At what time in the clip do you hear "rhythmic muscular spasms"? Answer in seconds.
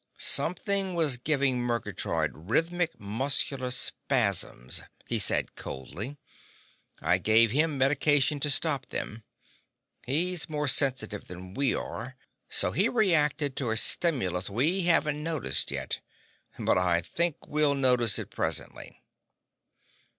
2.33-4.81